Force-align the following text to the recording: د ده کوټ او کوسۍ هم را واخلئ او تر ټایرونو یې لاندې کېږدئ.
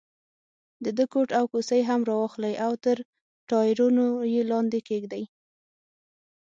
د 0.83 0.85
ده 0.97 1.05
کوټ 1.13 1.29
او 1.39 1.45
کوسۍ 1.51 1.81
هم 1.89 2.01
را 2.07 2.15
واخلئ 2.21 2.55
او 2.65 2.73
تر 2.83 2.97
ټایرونو 3.49 4.07
یې 4.33 4.41
لاندې 4.51 4.79
کېږدئ. 4.87 5.23